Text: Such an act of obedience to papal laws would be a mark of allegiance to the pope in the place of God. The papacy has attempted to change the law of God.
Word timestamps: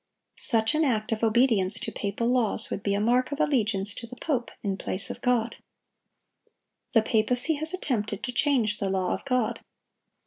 Such 0.39 0.73
an 0.73 0.83
act 0.83 1.11
of 1.11 1.21
obedience 1.23 1.79
to 1.79 1.91
papal 1.91 2.25
laws 2.25 2.71
would 2.71 2.81
be 2.81 2.95
a 2.95 2.99
mark 2.99 3.31
of 3.31 3.39
allegiance 3.39 3.93
to 3.93 4.07
the 4.07 4.15
pope 4.15 4.49
in 4.63 4.71
the 4.71 4.83
place 4.83 5.11
of 5.11 5.21
God. 5.21 5.57
The 6.95 7.03
papacy 7.03 7.53
has 7.57 7.71
attempted 7.71 8.23
to 8.23 8.31
change 8.31 8.79
the 8.79 8.89
law 8.89 9.13
of 9.13 9.23
God. 9.25 9.59